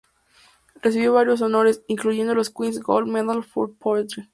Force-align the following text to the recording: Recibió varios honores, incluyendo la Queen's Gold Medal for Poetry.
Recibió 0.81 1.13
varios 1.13 1.43
honores, 1.43 1.83
incluyendo 1.87 2.33
la 2.33 2.43
Queen's 2.43 2.79
Gold 2.79 3.07
Medal 3.07 3.43
for 3.43 3.77
Poetry. 3.77 4.27